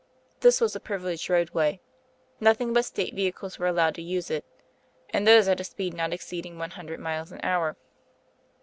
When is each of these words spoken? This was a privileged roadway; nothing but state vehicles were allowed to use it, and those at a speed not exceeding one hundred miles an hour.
This 0.39 0.59
was 0.59 0.75
a 0.75 0.79
privileged 0.79 1.29
roadway; 1.29 1.79
nothing 2.39 2.73
but 2.73 2.85
state 2.85 3.13
vehicles 3.13 3.59
were 3.59 3.67
allowed 3.67 3.93
to 3.93 4.01
use 4.01 4.31
it, 4.31 4.43
and 5.11 5.27
those 5.27 5.47
at 5.47 5.59
a 5.59 5.63
speed 5.63 5.93
not 5.93 6.11
exceeding 6.11 6.57
one 6.57 6.71
hundred 6.71 6.99
miles 6.99 7.31
an 7.31 7.39
hour. 7.43 7.77